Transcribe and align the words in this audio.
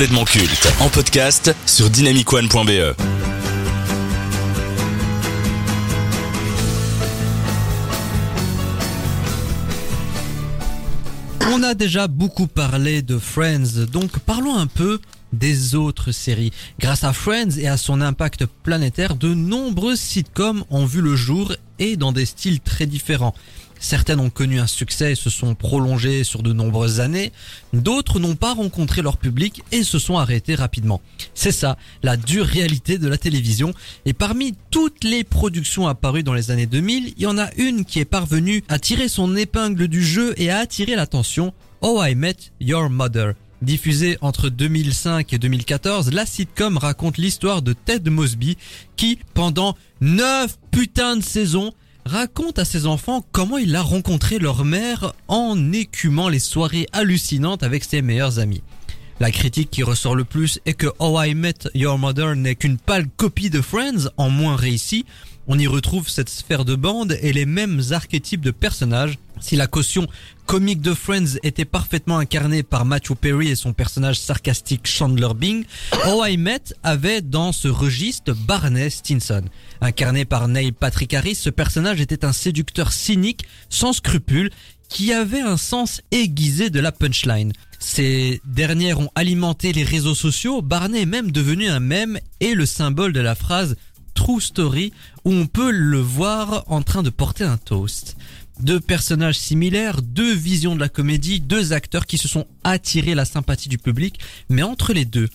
culte 0.00 0.66
en 0.80 0.88
podcast 0.88 1.54
sur 1.66 1.90
dynamicone.be. 1.90 2.94
On 11.52 11.62
a 11.62 11.74
déjà 11.74 12.08
beaucoup 12.08 12.46
parlé 12.46 13.02
de 13.02 13.18
Friends, 13.18 13.84
donc 13.92 14.18
parlons 14.20 14.56
un 14.56 14.66
peu 14.66 15.00
des 15.34 15.74
autres 15.74 16.12
séries. 16.12 16.52
Grâce 16.78 17.04
à 17.04 17.12
Friends 17.12 17.58
et 17.58 17.68
à 17.68 17.76
son 17.76 18.00
impact 18.00 18.46
planétaire, 18.46 19.16
de 19.16 19.34
nombreuses 19.34 20.00
sitcoms 20.00 20.64
ont 20.70 20.86
vu 20.86 21.02
le 21.02 21.14
jour 21.14 21.52
et 21.78 21.98
dans 21.98 22.12
des 22.12 22.24
styles 22.24 22.60
très 22.60 22.86
différents. 22.86 23.34
Certaines 23.80 24.20
ont 24.20 24.30
connu 24.30 24.60
un 24.60 24.66
succès 24.66 25.12
et 25.12 25.14
se 25.14 25.30
sont 25.30 25.54
prolongées 25.54 26.22
sur 26.22 26.42
de 26.42 26.52
nombreuses 26.52 27.00
années, 27.00 27.32
d'autres 27.72 28.20
n'ont 28.20 28.36
pas 28.36 28.52
rencontré 28.52 29.00
leur 29.00 29.16
public 29.16 29.62
et 29.72 29.82
se 29.82 29.98
sont 29.98 30.18
arrêtées 30.18 30.54
rapidement. 30.54 31.00
C'est 31.34 31.50
ça, 31.50 31.78
la 32.02 32.18
dure 32.18 32.44
réalité 32.44 32.98
de 32.98 33.08
la 33.08 33.16
télévision. 33.16 33.72
Et 34.04 34.12
parmi 34.12 34.54
toutes 34.70 35.02
les 35.02 35.24
productions 35.24 35.88
apparues 35.88 36.22
dans 36.22 36.34
les 36.34 36.50
années 36.50 36.66
2000, 36.66 37.14
il 37.16 37.22
y 37.22 37.26
en 37.26 37.38
a 37.38 37.48
une 37.56 37.86
qui 37.86 38.00
est 38.00 38.04
parvenue 38.04 38.62
à 38.68 38.78
tirer 38.78 39.08
son 39.08 39.34
épingle 39.34 39.88
du 39.88 40.04
jeu 40.04 40.34
et 40.36 40.50
à 40.50 40.58
attirer 40.58 40.94
l'attention, 40.94 41.54
Oh 41.80 42.02
I 42.04 42.14
Met 42.14 42.36
Your 42.60 42.90
Mother. 42.90 43.32
Diffusée 43.62 44.16
entre 44.20 44.48
2005 44.48 45.32
et 45.32 45.38
2014, 45.38 46.12
la 46.12 46.26
sitcom 46.26 46.76
raconte 46.78 47.18
l'histoire 47.18 47.60
de 47.62 47.72
Ted 47.72 48.08
Mosby 48.10 48.56
qui, 48.96 49.18
pendant 49.34 49.76
9 50.00 50.58
putains 50.70 51.16
de 51.16 51.22
saisons, 51.22 51.72
raconte 52.10 52.58
à 52.58 52.64
ses 52.64 52.86
enfants 52.86 53.24
comment 53.30 53.56
il 53.56 53.76
a 53.76 53.82
rencontré 53.82 54.40
leur 54.40 54.64
mère 54.64 55.12
en 55.28 55.72
écumant 55.72 56.28
les 56.28 56.40
soirées 56.40 56.88
hallucinantes 56.92 57.62
avec 57.62 57.84
ses 57.84 58.02
meilleurs 58.02 58.40
amis. 58.40 58.64
La 59.20 59.30
critique 59.30 59.70
qui 59.70 59.84
ressort 59.84 60.16
le 60.16 60.24
plus 60.24 60.58
est 60.66 60.74
que 60.74 60.88
How 60.98 61.22
I 61.22 61.34
Met 61.36 61.70
Your 61.74 61.98
Mother 61.98 62.34
n'est 62.34 62.56
qu'une 62.56 62.78
pâle 62.78 63.06
copie 63.16 63.48
de 63.48 63.60
Friends 63.60 64.08
en 64.16 64.28
moins 64.28 64.56
réussi. 64.56 65.06
On 65.52 65.58
y 65.58 65.66
retrouve 65.66 66.08
cette 66.08 66.28
sphère 66.28 66.64
de 66.64 66.76
bande 66.76 67.18
et 67.22 67.32
les 67.32 67.44
mêmes 67.44 67.82
archétypes 67.90 68.40
de 68.40 68.52
personnages. 68.52 69.18
Si 69.40 69.56
la 69.56 69.66
caution 69.66 70.06
comique 70.46 70.80
de 70.80 70.94
Friends 70.94 71.38
était 71.42 71.64
parfaitement 71.64 72.18
incarnée 72.18 72.62
par 72.62 72.84
Matthew 72.84 73.16
Perry 73.20 73.48
et 73.48 73.56
son 73.56 73.72
personnage 73.72 74.20
sarcastique 74.20 74.86
Chandler 74.86 75.34
Bing, 75.34 75.64
How 76.06 76.24
I 76.24 76.36
Met 76.36 76.72
avait 76.84 77.20
dans 77.20 77.50
ce 77.50 77.66
registre 77.66 78.32
Barney 78.32 78.90
Stinson. 78.90 79.42
Incarné 79.80 80.24
par 80.24 80.46
Neil 80.46 80.70
Patrick 80.70 81.14
Harris, 81.14 81.34
ce 81.34 81.50
personnage 81.50 82.00
était 82.00 82.24
un 82.24 82.32
séducteur 82.32 82.92
cynique, 82.92 83.44
sans 83.70 83.92
scrupules, 83.92 84.50
qui 84.88 85.12
avait 85.12 85.40
un 85.40 85.56
sens 85.56 86.00
aiguisé 86.12 86.70
de 86.70 86.78
la 86.78 86.92
punchline. 86.92 87.52
Ces 87.80 88.40
dernières 88.44 89.00
ont 89.00 89.10
alimenté 89.16 89.72
les 89.72 89.84
réseaux 89.84 90.14
sociaux, 90.14 90.62
Barney 90.62 91.00
est 91.00 91.06
même 91.06 91.32
devenu 91.32 91.68
un 91.68 91.80
mème 91.80 92.20
et 92.38 92.54
le 92.54 92.66
symbole 92.66 93.12
de 93.12 93.20
la 93.20 93.34
phrase 93.34 93.76
True 94.20 94.42
Story 94.42 94.92
où 95.24 95.32
on 95.32 95.46
peut 95.46 95.70
le 95.70 95.98
voir 95.98 96.64
en 96.66 96.82
train 96.82 97.02
de 97.02 97.08
porter 97.08 97.44
un 97.44 97.56
toast. 97.56 98.18
Deux 98.60 98.78
personnages 98.78 99.38
similaires, 99.38 100.02
deux 100.02 100.34
visions 100.34 100.74
de 100.74 100.80
la 100.80 100.90
comédie, 100.90 101.40
deux 101.40 101.72
acteurs 101.72 102.04
qui 102.04 102.18
se 102.18 102.28
sont 102.28 102.46
attirés 102.62 103.14
la 103.14 103.24
sympathie 103.24 103.70
du 103.70 103.78
public, 103.78 104.20
mais 104.50 104.62
entre 104.62 104.92
les 104.92 105.06
deux, 105.06 105.30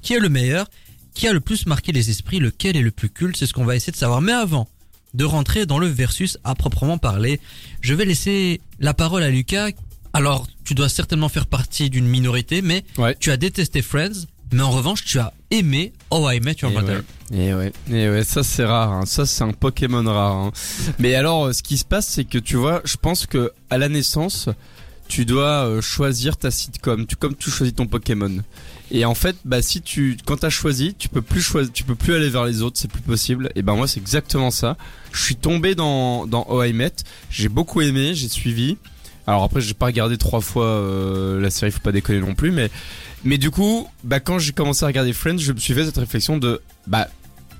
qui 0.00 0.14
est 0.14 0.18
le 0.18 0.30
meilleur 0.30 0.70
Qui 1.12 1.28
a 1.28 1.34
le 1.34 1.40
plus 1.40 1.66
marqué 1.66 1.92
les 1.92 2.08
esprits 2.08 2.38
Lequel 2.38 2.78
est 2.78 2.82
le 2.82 2.90
plus 2.90 3.10
culte 3.10 3.36
C'est 3.36 3.44
ce 3.44 3.52
qu'on 3.52 3.66
va 3.66 3.76
essayer 3.76 3.92
de 3.92 3.98
savoir. 3.98 4.22
Mais 4.22 4.32
avant 4.32 4.66
de 5.12 5.24
rentrer 5.24 5.66
dans 5.66 5.78
le 5.78 5.88
versus 5.88 6.38
à 6.42 6.54
proprement 6.54 6.96
parler, 6.96 7.40
je 7.82 7.92
vais 7.92 8.06
laisser 8.06 8.62
la 8.78 8.94
parole 8.94 9.22
à 9.22 9.28
Lucas. 9.28 9.72
Alors, 10.14 10.46
tu 10.64 10.74
dois 10.74 10.88
certainement 10.88 11.28
faire 11.28 11.46
partie 11.46 11.90
d'une 11.90 12.06
minorité, 12.06 12.62
mais 12.62 12.84
Ouais. 12.96 13.14
tu 13.20 13.30
as 13.32 13.36
détesté 13.36 13.82
Friends, 13.82 14.24
mais 14.50 14.62
en 14.62 14.70
revanche, 14.70 15.04
tu 15.04 15.18
as 15.18 15.34
aimé 15.50 15.92
How 16.10 16.30
I 16.30 16.40
Met 16.40 16.56
Your 16.62 16.70
Mother. 16.72 17.02
Et 17.32 17.54
ouais, 17.54 17.72
et 17.90 18.08
ouais, 18.10 18.24
ça 18.24 18.42
c'est 18.42 18.64
rare, 18.64 18.92
hein. 18.92 19.06
ça 19.06 19.26
c'est 19.26 19.44
un 19.44 19.52
Pokémon 19.52 20.02
rare. 20.04 20.32
hein. 20.36 20.52
Mais 20.98 21.14
alors, 21.14 21.46
euh, 21.46 21.52
ce 21.52 21.62
qui 21.62 21.78
se 21.78 21.84
passe, 21.84 22.08
c'est 22.08 22.24
que 22.24 22.38
tu 22.38 22.56
vois, 22.56 22.80
je 22.84 22.96
pense 22.96 23.26
que 23.26 23.52
à 23.70 23.78
la 23.78 23.88
naissance, 23.88 24.48
tu 25.08 25.24
dois 25.24 25.66
euh, 25.66 25.80
choisir 25.80 26.36
ta 26.36 26.50
sitcom, 26.50 27.06
tu 27.06 27.16
comme 27.16 27.34
tu 27.36 27.50
choisis 27.50 27.74
ton 27.74 27.86
Pokémon. 27.86 28.38
Et 28.92 29.04
en 29.04 29.14
fait, 29.14 29.36
bah 29.44 29.62
si 29.62 29.82
tu, 29.82 30.16
quand 30.24 30.38
t'as 30.38 30.50
choisi, 30.50 30.94
tu 30.94 31.08
peux 31.08 31.22
plus 31.22 31.40
choisir, 31.40 31.72
tu 31.72 31.84
peux 31.84 31.94
plus 31.94 32.14
aller 32.14 32.28
vers 32.30 32.44
les 32.44 32.62
autres, 32.62 32.78
c'est 32.80 32.90
plus 32.90 33.02
possible. 33.02 33.50
Et 33.54 33.62
ben 33.62 33.74
moi 33.76 33.86
c'est 33.86 34.00
exactement 34.00 34.50
ça. 34.50 34.76
Je 35.12 35.22
suis 35.22 35.36
tombé 35.36 35.74
dans 35.76 36.26
dans 36.26 36.44
How 36.48 36.64
I 36.64 36.72
Met, 36.72 36.92
j'ai 37.30 37.48
beaucoup 37.48 37.80
aimé, 37.80 38.14
j'ai 38.14 38.28
suivi. 38.28 38.76
Alors 39.26 39.42
après, 39.44 39.60
j'ai 39.60 39.74
pas 39.74 39.86
regardé 39.86 40.16
trois 40.18 40.40
fois 40.40 40.64
euh, 40.66 41.40
la 41.40 41.50
série, 41.50 41.70
faut 41.72 41.78
pas 41.80 41.92
déconner 41.92 42.20
non 42.20 42.34
plus, 42.34 42.50
mais 42.50 42.70
mais 43.24 43.38
du 43.38 43.50
coup, 43.50 43.88
bah 44.04 44.18
quand 44.20 44.38
j'ai 44.38 44.52
commencé 44.52 44.84
à 44.84 44.88
regarder 44.88 45.12
Friends, 45.12 45.38
je 45.38 45.52
me 45.52 45.58
suis 45.58 45.74
fait 45.74 45.84
cette 45.84 45.98
réflexion 45.98 46.38
de 46.38 46.60
bah 46.86 47.08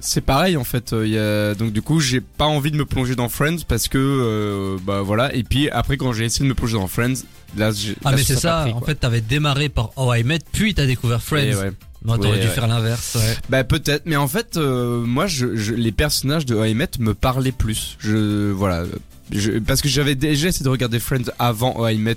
c'est 0.03 0.23
pareil 0.23 0.57
en 0.57 0.65
fait. 0.65 0.95
euh, 0.95 1.07
il 1.07 1.13
y 1.13 1.19
a... 1.19 1.55
Donc 1.55 1.73
du 1.73 1.83
coup, 1.83 2.01
j'ai 2.01 2.23
pas 2.23 2.47
envie 2.47 2.71
de 2.71 2.77
me 2.77 2.87
plonger 2.87 3.15
dans 3.17 3.29
Friends 3.29 3.59
parce 3.69 3.87
que 3.89 3.99
euh, 3.99 4.79
bah 4.83 5.03
voilà. 5.03 5.35
Et 5.35 5.43
puis 5.45 5.69
après, 5.69 5.97
quand 5.99 6.13
j'ai 6.15 6.25
essayé 6.25 6.45
de 6.45 6.49
me 6.49 6.55
plonger 6.55 6.79
dans 6.79 6.87
Friends, 6.89 7.23
là, 7.59 7.71
j'ai 7.71 7.95
Ah 8.05 8.11
là, 8.13 8.17
mais 8.17 8.23
c'est 8.23 8.37
ça, 8.37 8.63
pris, 8.63 8.73
en 8.73 8.81
fait 8.81 8.95
t'avais 8.95 9.21
démarré 9.21 9.69
par 9.69 9.91
How 9.99 10.15
I 10.15 10.25
Met, 10.25 10.39
puis 10.53 10.73
t'as 10.75 10.87
découvert 10.87 11.23
Friends. 11.23 11.43
Et 11.43 11.55
ouais. 11.55 11.73
Non, 12.03 12.17
t'aurais 12.17 12.31
Ouais, 12.31 12.41
dû 12.41 12.47
ouais. 12.47 12.55
faire 12.55 12.67
l'inverse. 12.67 13.19
Bah 13.51 13.63
peut-être, 13.63 14.05
mais 14.07 14.17
en 14.17 14.27
fait, 14.27 14.57
euh, 14.57 15.03
moi, 15.05 15.27
je, 15.27 15.55
je- 15.55 15.75
les 15.75 15.93
personnages 15.93 16.47
de 16.47 16.55
How 16.57 16.65
I 16.65 16.75
Met 16.75 16.93
me 16.99 17.13
parlaient 17.13 17.53
plus. 17.53 17.99
Je 18.01 18.51
voilà, 18.53 18.85
je, 19.33 19.53
parce 19.59 19.81
que 19.83 19.89
j'avais 19.89 20.15
déjà 20.15 20.49
essayé 20.49 20.65
de 20.65 20.69
regarder 20.71 20.99
Friends 21.01 21.31
avant 21.39 21.77
How 21.79 21.89
I 21.89 21.99
Met, 21.99 22.17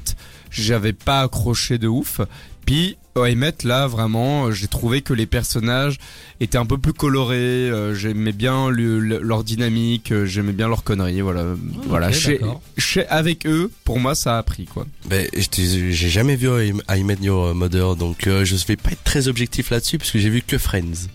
j'avais 0.51 0.93
pas 0.93 1.21
accroché 1.21 1.77
de 1.77 1.87
ouf. 1.87 2.21
Puis 2.65 2.97
How 3.15 3.25
I 3.27 3.35
Met, 3.35 3.55
là, 3.65 3.87
vraiment, 3.87 4.51
j'ai 4.51 4.67
trouvé 4.67 5.01
que 5.01 5.13
les 5.13 5.25
personnages 5.25 5.97
étaient 6.39 6.57
un 6.57 6.65
peu 6.65 6.77
plus 6.77 6.93
colorés. 6.93 7.35
euh, 7.35 7.93
j'aimais 7.93 8.31
bien 8.31 8.69
le- 8.69 8.99
le- 8.99 9.19
leur 9.19 9.43
dynamique, 9.43 10.11
euh, 10.11 10.25
j'aimais 10.25 10.53
bien 10.53 10.67
leur 10.67 10.83
conneries. 10.83 11.21
Voilà, 11.21 11.45
voilà. 11.87 12.07
ok, 12.07 12.13
Chez- 12.13 12.37
d'accord. 12.39 12.61
chez- 12.77 13.05
avec 13.07 13.45
eux, 13.45 13.69
pour 13.83 13.99
moi, 13.99 14.15
ça 14.15 14.37
a 14.37 14.43
pris 14.43 14.65
quoi. 14.65 14.87
Ben, 15.05 15.27
je 15.37 15.45
t'ai- 15.47 15.91
j'ai 15.91 16.09
jamais 16.09 16.35
vu 16.37 16.47
I, 16.49 16.73
I 16.89 17.03
Met 17.03 17.17
Your 17.21 17.53
Mother, 17.53 17.95
donc 17.97 18.25
euh, 18.27 18.45
je 18.45 18.55
vais 18.65 18.77
pas 18.77 18.91
être 18.91 19.03
très 19.03 19.27
objectif 19.27 19.69
là-dessus 19.69 19.97
parce 19.97 20.09
que 20.11 20.17
j'ai 20.19 20.29
vu 20.29 20.41
que 20.41 20.57
Friends. 20.57 21.07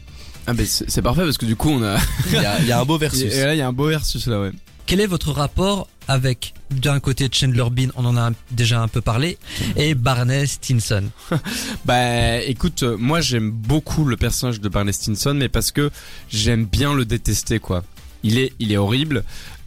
Ah 0.46 0.54
ben 0.54 0.64
c'est 0.66 0.88
c'est 0.88 1.02
parfait 1.02 1.22
parce 1.24 1.36
que 1.38 1.44
du 1.46 1.56
coup, 1.56 1.68
on 1.70 1.82
a. 1.82 1.98
Il 2.28 2.32
y 2.34 2.36
a, 2.38 2.58
il 2.60 2.66
y 2.66 2.72
a 2.72 2.80
un 2.80 2.84
beau 2.84 2.96
versus. 2.98 3.34
et 3.34 3.44
là, 3.44 3.54
il 3.54 3.58
y 3.58 3.62
a 3.62 3.66
un 3.68 3.72
beau 3.72 3.88
versus 3.88 4.26
là, 4.26 4.40
ouais. 4.40 4.52
Quel 4.88 5.02
est 5.02 5.06
votre 5.06 5.32
rapport 5.32 5.86
avec 6.08 6.54
d'un 6.70 6.98
côté 6.98 7.28
Chandler 7.30 7.66
Bean, 7.70 7.88
on 7.94 8.06
en 8.06 8.16
a 8.16 8.30
déjà 8.50 8.80
un 8.80 8.88
peu 8.88 9.02
parlé, 9.02 9.36
et 9.76 9.94
Barney 9.94 10.46
Stinson? 10.46 11.10
Bah 11.84 12.40
écoute, 12.40 12.84
euh, 12.84 12.96
moi 12.96 13.20
j'aime 13.20 13.50
beaucoup 13.50 14.06
le 14.06 14.16
personnage 14.16 14.62
de 14.62 14.68
Barney 14.70 14.94
Stinson, 14.94 15.34
mais 15.34 15.50
parce 15.50 15.72
que 15.72 15.90
j'aime 16.30 16.64
bien 16.64 16.94
le 16.94 17.04
détester 17.04 17.58
quoi. 17.58 17.84
Il 18.22 18.38
est, 18.38 18.54
il 18.60 18.72
est 18.72 18.78
horrible, 18.78 19.24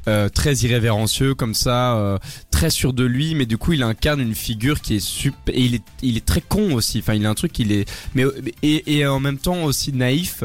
euh, 0.08 0.28
très 0.28 0.56
irrévérencieux 0.56 1.36
comme 1.36 1.54
ça, 1.54 1.98
euh, 1.98 2.18
très 2.62 2.70
sûr 2.70 2.94
de 2.94 3.04
lui, 3.04 3.34
mais 3.34 3.48
du 3.48 3.58
coup 3.58 3.74
il 3.74 3.82
incarne 3.82 4.20
une 4.22 4.36
figure 4.36 4.82
qui 4.82 4.98
est 4.98 5.00
super, 5.00 5.56
et 5.56 5.62
il 5.62 5.74
est, 5.74 5.84
il 6.04 6.16
est 6.16 6.24
très 6.24 6.42
con 6.42 6.74
aussi. 6.76 7.00
Enfin 7.00 7.16
il 7.16 7.26
a 7.26 7.30
un 7.32 7.34
truc, 7.34 7.58
il 7.58 7.72
est, 7.72 7.90
mais 8.14 8.24
et, 8.62 8.98
et 8.98 9.08
en 9.08 9.20
même 9.20 9.40
temps 9.40 9.64
aussi 9.64 9.92
naïf. 9.94 10.44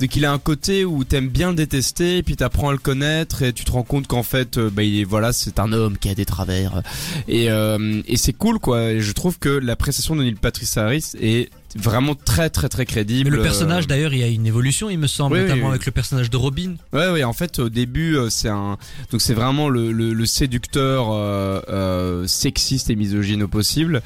Donc 0.00 0.14
il 0.16 0.24
a 0.24 0.32
un 0.32 0.38
côté 0.38 0.84
où 0.86 1.02
t'aimes 1.04 1.28
bien 1.28 1.50
le 1.50 1.56
détester, 1.56 2.18
et 2.18 2.22
puis 2.22 2.36
t'apprends 2.36 2.68
à 2.70 2.72
le 2.72 2.78
connaître, 2.78 3.42
et 3.42 3.52
tu 3.52 3.64
te 3.64 3.72
rends 3.72 3.82
compte 3.82 4.06
qu'en 4.06 4.22
fait, 4.22 4.56
euh, 4.56 4.70
bah, 4.70 4.84
il 4.84 5.00
est, 5.00 5.04
voilà, 5.04 5.32
c'est 5.32 5.58
un 5.58 5.72
homme 5.72 5.98
qui 5.98 6.08
a 6.08 6.14
des 6.14 6.24
travers, 6.24 6.82
et, 7.26 7.50
euh, 7.50 8.00
et 8.06 8.16
c'est 8.16 8.32
cool 8.32 8.60
quoi. 8.60 8.92
Et 8.92 9.00
je 9.02 9.12
trouve 9.12 9.38
que 9.38 9.48
la 9.50 9.76
prestation 9.76 10.16
de 10.16 10.22
Neil 10.22 10.36
Patrick 10.36 10.68
Harris 10.76 11.12
est 11.20 11.50
vraiment 11.76 12.14
très 12.14 12.48
très 12.48 12.68
très 12.70 12.86
crédible. 12.86 13.30
Mais 13.30 13.36
le 13.36 13.42
personnage 13.42 13.84
Euh, 13.84 13.88
d'ailleurs, 13.88 14.14
il 14.14 14.20
y 14.20 14.22
a 14.22 14.28
une 14.28 14.46
évolution, 14.46 14.88
il 14.88 14.98
me 14.98 15.06
semble, 15.08 15.34
Oui, 15.36 15.42
notamment 15.42 15.64
oui. 15.66 15.70
avec 15.72 15.84
le 15.84 15.92
personnage 15.92 16.30
de 16.30 16.36
Robin. 16.38 16.76
Ouais, 16.94 17.10
ouais. 17.10 17.24
En 17.24 17.34
fait, 17.34 17.58
au 17.58 17.68
début, 17.68 18.16
c'est 18.30 18.48
un, 18.48 18.78
donc 19.10 19.20
c'est 19.20 19.34
vraiment 19.34 19.68
le, 19.68 19.90
le, 19.92 20.14
le 20.14 20.26
séducteur 20.26 21.57
euh, 21.68 22.26
sexiste 22.26 22.90
et 22.90 22.96
misogyne 22.96 23.42
au 23.42 23.48
possible. 23.48 24.02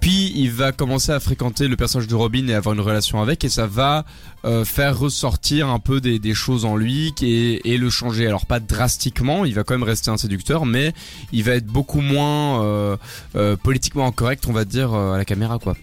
Puis 0.00 0.32
il 0.34 0.50
va 0.50 0.72
commencer 0.72 1.12
à 1.12 1.20
fréquenter 1.20 1.68
le 1.68 1.76
personnage 1.76 2.08
de 2.08 2.14
Robin 2.14 2.48
et 2.48 2.54
avoir 2.54 2.74
une 2.74 2.80
relation 2.80 3.20
avec, 3.20 3.44
et 3.44 3.50
ça 3.50 3.66
va 3.66 4.06
euh, 4.46 4.64
faire 4.64 4.98
ressortir 4.98 5.68
un 5.68 5.78
peu 5.78 6.00
des, 6.00 6.34
choses 6.34 6.64
en 6.64 6.74
lui 6.74 7.12
et, 7.20 7.76
le 7.76 7.90
changer. 7.90 8.26
Alors 8.26 8.46
pas 8.46 8.60
drastiquement, 8.60 9.44
il 9.44 9.54
va 9.54 9.62
quand 9.62 9.74
même 9.74 9.82
rester 9.82 10.10
un 10.10 10.16
séducteur, 10.16 10.64
mais 10.64 10.94
il 11.32 11.44
va 11.44 11.52
être 11.52 11.66
beaucoup 11.66 12.00
moins 12.00 12.64
euh, 12.64 12.96
politiquement 13.62 14.06
incorrect, 14.06 14.46
on 14.48 14.52
va 14.52 14.64
dire, 14.64 14.94
à 14.94 15.18
la 15.18 15.26
caméra, 15.26 15.58
quoi. 15.58 15.76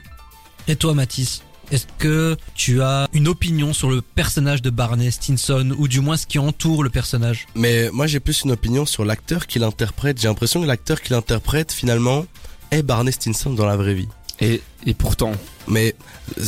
Et 0.67 0.75
toi, 0.75 0.95
Mathis? 0.95 1.43
Est-ce 1.71 1.85
que 1.97 2.37
tu 2.55 2.81
as 2.81 3.07
une 3.13 3.27
opinion 3.27 3.73
sur 3.73 3.89
le 3.89 4.01
personnage 4.01 4.61
de 4.61 4.69
Barney 4.69 5.11
Stinson, 5.11 5.73
ou 5.77 5.87
du 5.87 5.99
moins 5.99 6.17
ce 6.17 6.25
qui 6.25 6.39
entoure 6.39 6.83
le 6.83 6.89
personnage? 6.89 7.47
Mais 7.55 7.89
moi 7.91 8.07
j'ai 8.07 8.19
plus 8.19 8.43
une 8.43 8.51
opinion 8.51 8.85
sur 8.85 9.03
l'acteur 9.05 9.47
qui 9.47 9.59
l'interprète. 9.59 10.19
J'ai 10.21 10.27
l'impression 10.27 10.61
que 10.61 10.65
l'acteur 10.67 11.01
qui 11.01 11.11
l'interprète 11.13 11.71
finalement 11.71 12.25
est 12.71 12.83
Barney 12.83 13.11
Stinson 13.11 13.51
dans 13.53 13.65
la 13.65 13.75
vraie 13.77 13.93
vie. 13.95 14.07
Et, 14.39 14.61
et 14.85 14.93
pourtant, 14.93 15.31
Mais 15.67 15.95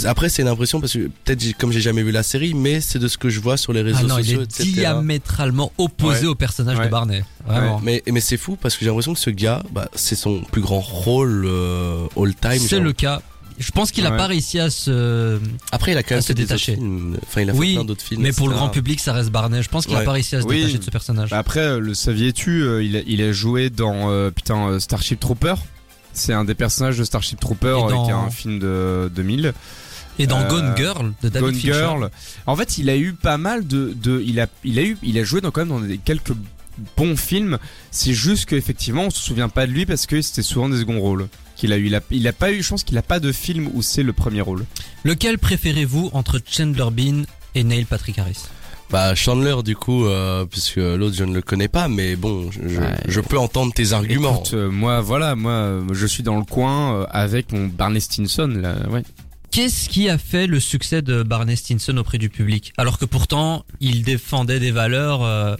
après 0.05 0.29
c'est 0.29 0.43
une 0.43 0.47
impression 0.47 0.79
parce 0.79 0.93
que 0.93 1.07
peut-être 1.25 1.57
comme 1.57 1.71
j'ai 1.71 1.81
jamais 1.81 2.03
vu 2.03 2.11
la 2.11 2.21
série, 2.21 2.53
mais 2.53 2.81
c'est 2.81 2.99
de 2.99 3.07
ce 3.07 3.17
que 3.17 3.29
je 3.29 3.39
vois 3.39 3.57
sur 3.57 3.73
les 3.73 3.81
réseaux 3.81 3.97
Ah 4.01 4.07
non, 4.07 4.17
il 4.19 4.25
sociaux, 4.25 4.41
est 4.41 4.43
etc. 4.43 4.63
diamétralement 4.71 5.71
opposé 5.79 6.21
Ouais. 6.21 6.27
au 6.27 6.35
personnage 6.35 6.77
de. 6.79 6.87
Barney. 6.87 7.23
Vraiment. 7.47 7.79
Mais, 7.83 8.03
mais 8.11 8.19
c'est 8.21 8.37
fou 8.37 8.57
parce 8.61 8.75
que 8.75 8.81
j'ai 8.81 8.85
l'impression 8.87 9.13
que 9.15 9.19
ce 9.19 9.31
gars, 9.31 9.63
bah, 9.71 9.89
c'est 9.95 10.15
son 10.15 10.41
plus 10.41 10.61
grand 10.61 10.79
rôle 10.81 11.45
euh, 11.47 12.05
all 12.15 12.35
time. 12.35 12.59
C'est 12.59 12.79
le 12.79 12.93
cas. 12.93 13.21
Je 13.59 13.71
pense 13.71 13.91
qu'il 13.91 14.05
a 14.05 14.11
Ouais. 14.11 14.17
pas 14.17 14.27
réussi 14.27 14.57
à 14.59 14.69
se. 14.69 15.37
Après, 15.71 15.91
il 15.91 15.97
a 15.97 16.03
quand 16.03 16.15
À 16.15 16.17
même 16.17 16.21
se 16.23 16.31
détacher. 16.33 16.77
Enfin, 17.27 17.41
il 17.41 17.49
a 17.49 17.53
Oui, 17.53 17.69
fait 17.69 17.73
plein 17.75 17.83
d'autres 17.85 18.03
films. 18.05 18.21
Mais 18.21 18.31
pour 18.31 18.47
le 18.47 18.55
grand 18.55 18.69
public, 18.69 18.99
ça 19.01 19.11
reste 19.13 19.29
Barney. 19.31 19.61
Je 19.61 19.69
pense 19.69 19.85
qu'il 19.85 19.95
a 19.97 20.01
pas 20.01 20.13
réussi 20.13 20.35
à 20.37 20.41
se 20.41 20.47
Oui. 20.47 20.57
détacher 20.61 20.77
de 20.79 20.83
ce 20.83 20.89
personnage. 20.91 21.29
Bah 21.29 21.37
après, 21.39 21.59
euh, 21.59 21.79
le 21.79 21.93
saviez-tu, 21.93 22.63
euh, 22.63 22.81
il, 22.83 22.95
a, 22.97 23.01
il 23.05 23.21
a 23.21 23.31
joué 23.33 23.69
dans 23.69 24.09
euh, 24.09 24.31
putain 24.31 24.79
Starship 24.79 25.19
Trooper. 25.19 25.55
C'est 26.13 26.33
un 26.33 26.45
des 26.45 26.55
personnages 26.55 26.97
de 26.97 27.03
Starship 27.03 27.39
Trooper 27.39 27.77
dans- 27.89 28.05
qui 28.05 28.09
est 28.09 28.13
un 28.13 28.29
film 28.29 28.59
de 28.59 29.11
2000. 29.13 29.53
Et 30.17 30.27
dans 30.27 30.39
Euh, 30.41 30.47
Gone 30.49 30.73
Girl 30.75 31.13
de 31.21 31.29
David 31.29 31.47
Gone 31.49 31.55
Fincher. 31.55 31.73
Girl. 31.73 32.09
En 32.45 32.55
fait, 32.55 32.77
il 32.77 32.89
a 32.89 32.97
eu 32.97 33.13
pas 33.13 33.37
mal 33.37 33.65
de, 33.67 33.93
de 34.01 34.21
il 34.25 34.39
a, 34.39 34.47
il 34.65 34.79
a 34.79 34.83
eu, 34.83 34.97
il 35.03 35.17
a 35.17 35.23
joué 35.23 35.39
dans 35.41 35.51
quand 35.51 35.61
même 35.61 35.69
dans 35.69 35.79
des, 35.79 35.97
quelques 35.97 36.33
bons 36.97 37.15
films. 37.17 37.57
C'est 37.91 38.13
juste 38.13 38.45
qu'effectivement, 38.45 39.03
on 39.05 39.09
se 39.09 39.21
souvient 39.21 39.49
pas 39.49 39.65
de 39.67 39.71
lui 39.71 39.85
parce 39.85 40.05
que 40.07 40.21
c'était 40.21 40.41
souvent 40.43 40.67
des 40.69 40.77
seconds 40.79 40.99
rôles 40.99 41.27
qu'il 41.59 41.73
a 41.73 41.77
eu. 41.77 41.85
Il 41.87 41.95
a, 41.95 42.01
il 42.11 42.27
a 42.27 42.33
pas 42.33 42.51
eu, 42.51 42.63
je 42.63 42.69
pense 42.69 42.83
qu'il 42.83 42.97
a 42.97 43.01
pas 43.03 43.19
de 43.19 43.31
film 43.31 43.69
où 43.73 43.81
c'est 43.81 44.03
le 44.03 44.13
premier 44.13 44.41
rôle. 44.41 44.65
Lequel 45.03 45.37
préférez-vous 45.37 46.09
entre 46.13 46.39
Chandler 46.49 46.85
Bean 46.91 47.23
et 47.55 47.63
Neil 47.63 47.85
Patrick 47.85 48.17
Harris? 48.17 48.45
Bah, 48.89 49.13
Chandler, 49.13 49.55
du 49.63 49.75
coup, 49.75 50.05
euh, 50.07 50.45
puisque 50.45 50.77
l'autre, 50.77 51.15
je 51.15 51.23
ne 51.23 51.35
le 51.35 51.43
connais 51.43 51.67
pas, 51.67 51.87
mais 51.87 52.15
bon, 52.15 52.49
je, 52.51 52.67
je- 52.67 52.79
Ouais. 52.79 52.95
je 53.07 53.21
peux 53.21 53.37
entendre 53.37 53.71
tes 53.71 53.93
arguments. 53.93 54.33
Écoute, 54.41 54.53
euh, 54.55 54.71
moi, 54.71 54.99
voilà, 55.01 55.35
moi, 55.35 55.79
je 55.91 56.05
suis 56.07 56.23
dans 56.23 56.37
le 56.39 56.43
coin 56.45 56.95
euh, 56.95 57.05
avec 57.11 57.51
mon 57.51 57.67
Barney 57.67 57.99
Stinson 57.99 58.47
là. 58.47 58.75
Ouais. 58.89 59.03
Qu'est-ce 59.51 59.89
qui 59.89 60.09
a 60.09 60.17
fait 60.17 60.47
le 60.47 60.59
succès 60.59 61.01
de 61.01 61.21
Barney 61.23 61.55
Stinson 61.55 61.97
auprès 61.97 62.17
du 62.19 62.29
public? 62.29 62.73
Alors 62.77 62.97
que 62.97 63.05
pourtant, 63.05 63.63
il 63.79 64.03
défendait 64.03 64.59
des 64.59 64.71
valeurs 64.71 65.23
euh, 65.23 65.55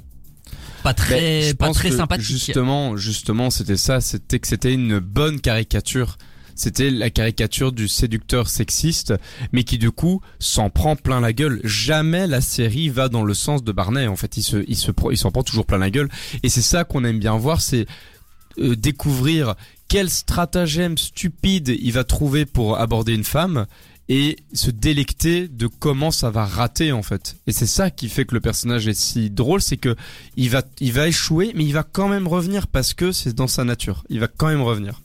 pas 0.84 0.94
très, 0.94 1.54
pas 1.54 1.72
très 1.72 1.90
que 1.90 1.98
sympathiques. 1.98 2.26
Justement, 2.26 2.98
justement, 2.98 3.50
c'était 3.50 3.78
ça. 3.78 4.02
C'était 4.02 4.40
que 4.40 4.48
c'était 4.48 4.74
une 4.74 5.00
bonne 5.00 5.40
caricature. 5.40 6.18
C'était 6.56 6.90
la 6.90 7.10
caricature 7.10 7.72
du 7.72 7.88
séducteur 7.88 8.50
sexiste, 8.50 9.14
mais 9.54 9.64
qui 9.64 9.78
du 9.78 9.92
coup 9.92 10.22
s'en 10.40 10.70
prend 10.70 10.98
plein 10.98 11.22
la 11.22 11.32
gueule. 11.32 11.62
Jamais 11.64 12.28
la 12.28 12.42
série 12.42 12.90
va 12.90 13.08
dans 13.08 13.24
le 13.24 13.34
sens 13.34 13.64
de 13.64 13.72
Barney. 13.72 14.08
En 14.08 14.18
fait, 14.18 14.36
il 14.36 14.44
se, 14.44 14.66
il 14.68 14.76
se, 14.76 14.92
il 15.10 15.18
s'en 15.18 15.32
prend 15.32 15.44
toujours 15.44 15.66
plein 15.66 15.78
la 15.78 15.90
gueule. 15.90 16.10
Et 16.44 16.50
c'est 16.50 16.62
ça 16.62 16.84
qu'on 16.84 17.06
aime 17.06 17.20
bien 17.20 17.38
voir, 17.38 17.62
c'est 17.62 17.86
euh, 18.58 18.76
découvrir 18.76 19.56
quel 19.88 20.10
stratagème 20.10 20.98
stupide 20.98 21.70
il 21.70 21.94
va 21.94 22.04
trouver 22.04 22.46
pour 22.46 22.78
aborder 22.78 23.14
une 23.14 23.24
femme 23.24 23.66
et 24.10 24.38
se 24.54 24.72
délecter 24.72 25.48
de 25.48 25.68
comment 25.68 26.12
ça 26.12 26.32
va 26.32 26.44
rater 26.44 26.92
en 26.92 27.04
fait. 27.04 27.38
Et 27.48 27.52
c'est 27.52 27.68
ça 27.68 27.92
qui 27.92 28.10
fait 28.10 28.26
que 28.26 28.34
le 28.34 28.42
personnage 28.42 28.88
est 28.88 29.00
si 29.00 29.30
drôle, 29.30 29.62
c'est 29.62 29.78
que 29.78 29.96
il 30.36 30.50
va, 30.50 30.64
il 30.80 30.92
va 30.92 31.08
échouer, 31.08 31.52
mais 31.56 31.64
il 31.64 31.74
va 31.74 31.84
quand 31.84 32.08
même 32.08 32.28
revenir 32.28 32.68
parce 32.68 32.94
que 32.96 33.12
c'est 33.12 33.34
dans 33.34 33.48
sa 33.48 33.64
nature. 33.64 34.04
Il 34.10 34.20
va 34.20 34.28
quand 34.28 34.48
même 34.48 34.64
revenir. 34.64 35.00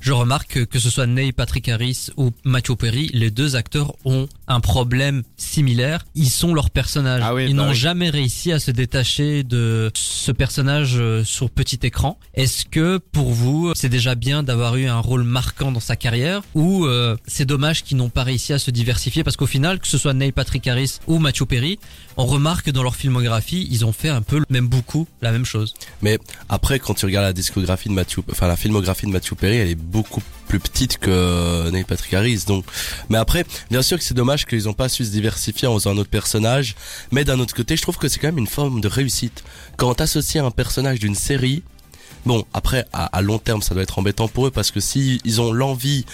Je 0.00 0.12
remarque 0.12 0.48
que, 0.54 0.60
que 0.60 0.78
ce 0.78 0.90
soit 0.90 1.06
Neil 1.06 1.32
Patrick 1.32 1.68
Harris 1.68 2.08
ou 2.16 2.30
Matthew 2.44 2.74
Perry, 2.76 3.10
les 3.12 3.30
deux 3.30 3.56
acteurs 3.56 3.94
ont 4.04 4.28
un 4.48 4.60
problème 4.60 5.22
similaire. 5.36 6.04
Ils 6.14 6.30
sont 6.30 6.54
leurs 6.54 6.70
personnages. 6.70 7.22
Ah 7.24 7.34
oui, 7.34 7.46
Ils 7.48 7.56
bah 7.56 7.62
n'ont 7.64 7.68
oui. 7.70 7.74
jamais 7.76 8.10
réussi 8.10 8.52
à 8.52 8.58
se 8.58 8.70
détacher 8.70 9.42
de 9.42 9.90
ce 9.94 10.32
personnage 10.32 10.94
euh, 10.98 11.24
sur 11.24 11.50
petit 11.50 11.78
écran. 11.82 12.18
Est-ce 12.34 12.64
que 12.66 12.98
pour 12.98 13.30
vous, 13.32 13.72
c'est 13.74 13.88
déjà 13.88 14.14
bien 14.14 14.42
d'avoir 14.42 14.76
eu 14.76 14.86
un 14.86 15.00
rôle 15.00 15.22
marquant 15.24 15.72
dans 15.72 15.80
sa 15.80 15.96
carrière 15.96 16.42
ou 16.54 16.84
euh, 16.86 17.16
c'est 17.26 17.44
dommage 17.44 17.82
qu'ils 17.82 17.96
n'ont 17.96 18.08
pas 18.08 18.22
réussi 18.24 18.52
à 18.52 18.58
se 18.58 18.70
diversifier 18.70 19.24
parce 19.24 19.36
qu'au 19.36 19.46
final, 19.46 19.80
que 19.80 19.86
ce 19.88 19.98
soit 19.98 20.14
Neil 20.14 20.32
Patrick 20.32 20.66
Harris 20.66 20.98
ou 21.06 21.18
Matthew 21.18 21.44
Perry, 21.44 21.78
on 22.16 22.26
remarque 22.26 22.66
que 22.66 22.70
dans 22.70 22.82
leur 22.82 22.96
filmographie, 22.96 23.66
ils 23.70 23.84
ont 23.84 23.92
fait 23.92 24.08
un 24.08 24.22
peu, 24.22 24.42
même 24.48 24.68
beaucoup, 24.68 25.06
la 25.22 25.32
même 25.32 25.44
chose. 25.44 25.74
Mais 26.02 26.18
après, 26.48 26.78
quand 26.78 26.94
tu 26.94 27.04
regardes 27.06 27.26
la 27.26 27.32
discographie 27.32 27.88
de 27.88 27.94
Matthew, 27.94 28.20
enfin 28.30 28.46
la 28.48 28.56
filmographie 28.56 29.06
de 29.06 29.10
Matthew 29.10 29.34
Perry, 29.34 29.65
beaucoup 29.74 30.22
plus 30.48 30.60
petite 30.60 30.98
que 30.98 31.70
Neil 31.70 31.84
Patrick 31.84 32.14
Harris. 32.14 32.44
Donc, 32.46 32.64
mais 33.08 33.18
après, 33.18 33.44
bien 33.70 33.82
sûr 33.82 33.98
que 33.98 34.04
c'est 34.04 34.14
dommage 34.14 34.46
qu'ils 34.46 34.64
n'ont 34.64 34.74
pas 34.74 34.88
su 34.88 35.04
se 35.04 35.10
diversifier 35.10 35.68
en 35.68 35.74
faisant 35.74 35.92
un 35.92 35.98
autre 35.98 36.10
personnage. 36.10 36.74
Mais 37.10 37.24
d'un 37.24 37.38
autre 37.40 37.54
côté, 37.54 37.76
je 37.76 37.82
trouve 37.82 37.98
que 37.98 38.08
c'est 38.08 38.18
quand 38.18 38.28
même 38.28 38.38
une 38.38 38.46
forme 38.46 38.80
de 38.80 38.88
réussite. 38.88 39.44
Quand 39.76 39.94
t'associes 39.94 40.38
un 40.38 40.50
personnage 40.50 40.98
d'une 40.98 41.14
série, 41.14 41.62
bon, 42.24 42.44
après, 42.52 42.86
à, 42.92 43.22
long 43.22 43.38
terme, 43.38 43.62
ça 43.62 43.74
doit 43.74 43.82
être 43.82 43.98
embêtant 43.98 44.28
pour 44.28 44.46
eux 44.46 44.50
parce 44.50 44.70
que 44.70 44.80
si 44.80 45.20
ils 45.24 45.40
ont 45.40 45.52
l'envie 45.52 46.04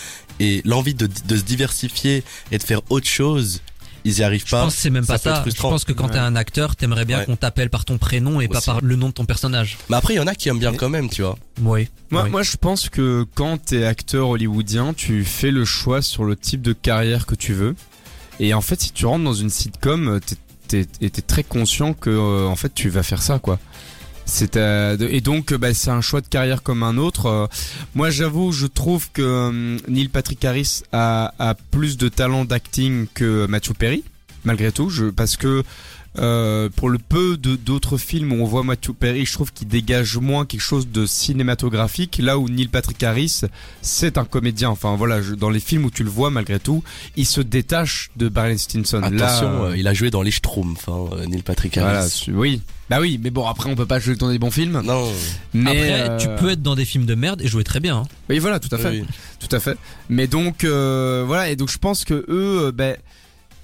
et 0.41 0.63
l'envie 0.65 0.95
de 0.95 1.09
se 1.37 1.43
diversifier 1.43 2.25
et 2.51 2.59
de 2.59 2.63
faire 2.63 2.81
autre 2.91 3.07
chose, 3.07 3.61
ils 4.05 4.19
y 4.19 4.23
arrivent 4.23 4.45
Je 4.45 4.51
pas. 4.51 4.63
pense 4.63 4.75
que 4.75 4.81
c'est 4.81 4.91
même 4.91 5.05
ça 5.05 5.15
pas 5.15 5.19
peut 5.19 5.31
être 5.31 5.45
ça. 5.45 5.51
Je 5.57 5.61
pense 5.63 5.85
que 5.85 5.93
quand 5.93 6.07
Ouais. 6.07 6.13
t'es 6.13 6.19
un 6.19 6.37
acteur, 6.37 6.77
t'aimerais 6.77 7.05
bien 7.05 7.19
Ouais. 7.21 7.25
qu'on 7.27 7.37
t'appelle 7.37 7.71
par 7.71 7.85
ton 7.85 7.99
prénom 7.99 8.41
et 8.41 8.49
pas 8.49 8.61
par 8.61 8.81
le 8.83 8.97
nom 8.97 9.09
de 9.09 9.13
ton 9.15 9.25
personnage. 9.25 9.79
Mais 9.91 9.97
après, 9.97 10.15
il 10.15 10.17
y 10.17 10.21
en 10.21 10.27
a 10.27 10.35
qui 10.35 10.49
aiment 10.49 10.59
bien 10.59 10.75
quand 10.75 10.89
même, 10.89 11.09
tu 11.09 11.23
vois. 11.23 11.37
Oui. 11.63 11.89
Moi, 12.11 12.25
Oui. 12.25 12.31
moi, 12.31 12.43
je 12.43 12.57
pense 12.57 12.89
que 12.89 13.25
quand 13.35 13.59
t'es 13.59 13.85
acteur 13.85 14.29
hollywoodien, 14.29 14.93
tu 14.95 15.25
fais 15.25 15.51
le 15.51 15.65
choix 15.65 16.03
sur 16.03 16.25
le 16.25 16.37
type 16.37 16.63
de 16.63 16.73
carrière 16.73 17.27
que 17.27 17.35
tu 17.35 17.53
veux. 17.55 17.75
Et 18.41 18.55
en 18.55 18.61
fait, 18.61 18.81
si 18.81 18.93
tu 18.93 19.07
rentres 19.07 19.25
dans 19.25 19.35
une 19.35 19.51
sitcom, 19.51 20.19
t'es, 20.69 20.85
t'es, 20.87 21.11
t'es 21.11 21.23
très 21.23 21.45
conscient 21.45 21.93
que, 21.95 22.11
euh, 22.11 22.47
en 22.49 22.57
fait, 22.57 22.75
tu 22.75 22.89
vas 22.89 23.03
faire 23.03 23.23
ça, 23.23 23.39
quoi. 23.39 23.59
C'est 24.25 24.57
euh, 24.57 24.97
et 25.11 25.21
donc 25.21 25.53
euh, 25.53 25.59
bah, 25.59 25.75
c'est 25.75 25.91
un 25.91 26.01
choix 26.01 26.21
de 26.21 26.27
carrière 26.27 26.63
comme 26.63 26.83
un 26.83 26.97
autre. 26.97 27.27
Euh, 27.27 27.47
moi 27.95 28.11
j'avoue, 28.11 28.53
je 28.53 28.67
trouve 28.67 29.11
que 29.13 29.23
euh, 29.23 29.79
Neil 29.89 30.09
Patrick 30.09 30.45
Harris 30.45 30.83
a, 30.93 31.35
a 31.39 31.55
plus 31.55 31.97
de 31.97 32.09
talent 32.09 32.45
d'acting 32.45 33.07
que 33.13 33.47
Matthew 33.47 33.73
Perry, 33.73 34.05
malgré 34.45 34.73
tout. 34.73 34.91
Je, 34.91 35.07
parce 35.07 35.37
que 35.37 35.65
euh, 36.19 36.69
pour 36.77 36.91
le 36.91 36.99
peu 36.99 37.37
de 37.39 37.57
d'autres 37.57 37.97
films 37.97 38.33
où 38.33 38.43
on 38.43 38.45
voit 38.45 38.63
Matthew 38.65 38.91
Perry, 38.93 39.25
je 39.25 39.33
trouve 39.33 39.53
qu'il 39.53 39.69
dégage 39.69 40.19
moins 40.19 40.45
quelque 40.45 40.61
chose 40.61 40.89
de 40.89 41.07
cinématographique. 41.07 42.19
Là 42.23 42.39
où 42.39 42.49
Neil 42.49 42.69
Patrick 42.69 43.03
Harris, 43.03 43.43
c'est 43.81 44.19
un 44.19 44.25
comédien. 44.25 44.69
Enfin 44.71 44.95
voilà, 44.97 45.23
je- 45.23 45.35
dans 45.35 45.49
les 45.51 45.61
films 45.61 45.85
où 45.87 45.91
tu 45.91 46.05
le 46.05 46.11
vois 46.11 46.31
malgré 46.31 46.61
tout, 46.61 46.83
il 47.17 47.27
se 47.27 47.41
détache 47.41 48.11
de 48.17 48.29
Barney 48.29 48.59
Stinson. 48.59 49.03
Attention, 49.03 49.65
euh, 49.65 49.71
euh, 49.71 49.77
il 49.77 49.89
a 49.89 49.95
joué 49.95 50.11
dans 50.11 50.23
Les 50.23 50.31
Schtroumpfs, 50.31 50.89
hein, 50.89 51.07
Neil 51.29 51.43
Patrick 51.43 51.77
Harris. 51.79 52.25
voilà, 52.27 52.39
oui. 52.41 52.61
Bah 52.91 52.99
oui, 53.01 53.19
mais 53.23 53.31
bon 53.31 53.47
après 53.47 53.71
on 53.71 53.75
peut 53.75 53.87
pas 53.87 53.99
jouer 54.01 54.17
dans 54.17 54.29
des 54.29 54.39
bons 54.39 54.51
films. 54.51 54.83
Non. 54.85 55.11
Mais 55.55 55.71
Après, 55.71 56.11
euh, 56.11 56.19
tu 56.19 56.29
peux 56.39 56.51
être 56.51 56.63
dans 56.63 56.75
des 56.75 56.85
films 56.85 57.07
de 57.07 57.15
merde 57.15 57.41
et 57.41 57.49
jouer 57.49 57.65
très 57.65 57.81
bien. 57.81 57.97
hein. 57.99 58.03
Oui, 58.29 58.39
voilà, 58.39 58.61
tout 58.61 58.69
à 58.75 58.77
fait, 58.77 58.91
Oui. 58.91 59.05
tout 59.41 59.55
à 59.57 59.61
fait. 59.61 59.79
Mais 60.11 60.27
donc 60.27 60.65
euh, 60.65 61.25
voilà, 61.27 61.49
et 61.49 61.57
donc 61.57 61.71
je 61.71 61.79
pense 61.79 62.05
que 62.05 62.27
eux, 62.29 62.71
ben, 62.71 62.99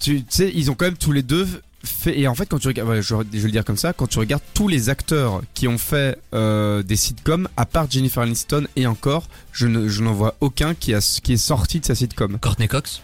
tu 0.01 0.25
sais, 0.31 0.51
ils 0.55 0.71
ont 0.71 0.75
quand 0.75 0.87
même 0.87 0.97
tous 0.97 1.13
les 1.13 1.23
deux 1.23 1.47
fait. 1.85 2.19
Et 2.19 2.29
en 2.29 2.35
fait, 2.35 2.47
quand 2.47 2.59
tu 2.59 2.69
regardes, 2.69 2.89
ouais, 2.89 3.03
je, 3.03 3.15
je 3.33 3.39
vais 3.39 3.45
le 3.45 3.51
dire 3.51 3.65
comme 3.65 3.77
ça, 3.77 3.93
quand 3.93 4.07
tu 4.07 4.19
regardes 4.19 4.43
tous 4.55 4.69
les 4.69 4.89
acteurs 4.89 5.43
qui 5.55 5.69
ont 5.69 5.79
fait 5.79 6.19
euh, 6.35 6.83
des 6.83 6.97
sitcoms, 6.97 7.49
à 7.57 7.67
part 7.67 7.91
Jennifer 7.91 8.23
Aniston 8.23 8.67
et 8.77 8.87
encore, 8.87 9.29
je 9.53 9.67
ne, 9.67 9.89
je 9.89 10.03
n'en 10.03 10.13
vois 10.13 10.37
aucun 10.41 10.75
qui 10.75 10.95
a 10.95 11.01
qui 11.23 11.35
est 11.35 11.37
sorti 11.37 11.81
de 11.81 11.85
sa 11.87 11.95
sitcom. 11.95 12.39
Courtney 12.41 12.69
Cox? 12.69 13.03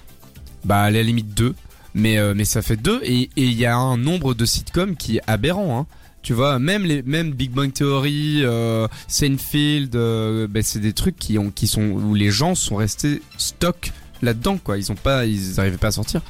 Bah 0.65 0.83
à 0.83 0.91
la 0.91 1.03
limite 1.03 1.35
deux, 1.35 1.55
mais 1.95 2.19
euh, 2.19 2.35
mais 2.35 2.45
ça 2.45 2.63
fait 2.63 2.77
deux 2.77 3.01
et 3.03 3.23
et 3.37 3.45
il 3.45 3.55
y 3.55 3.67
a 3.67 3.77
un 3.77 3.97
nombre 3.97 4.35
de 4.35 4.45
sitcoms 4.45 4.97
qui 4.97 5.19
est 5.19 5.23
aberrant. 5.27 5.79
Hein. 5.79 5.87
Tu 6.23 6.33
vois, 6.33 6.59
même 6.59 6.85
les 6.85 7.03
même 7.03 7.33
Big 7.33 7.51
Bang 7.51 7.71
Theory, 7.71 8.41
euh, 8.45 8.89
Seinfeld, 9.09 9.91
ben, 9.91 10.63
c'est 10.63 10.79
des 10.81 10.95
trucs 10.95 11.17
qui 11.17 11.39
ont 11.39 11.51
qui 11.51 11.67
sont 11.67 11.83
où 11.83 12.15
les 12.15 12.31
gens 12.31 12.55
sont 12.55 12.77
restés 12.77 13.21
stock 13.37 13.93
là-dedans 14.23 14.57
quoi. 14.57 14.79
Ils 14.79 14.91
ont 14.91 14.97
pas, 14.97 15.27
ils 15.27 15.61
arrivaient 15.61 15.77
pas 15.77 15.89
à 15.89 15.93
sortir. 15.93 16.23